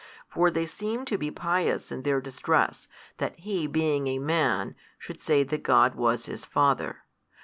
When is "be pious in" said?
1.19-2.01